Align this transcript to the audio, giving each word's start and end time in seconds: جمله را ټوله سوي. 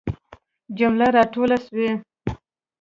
جمله 0.77 1.07
را 1.15 1.23
ټوله 1.33 1.57
سوي. 1.65 1.91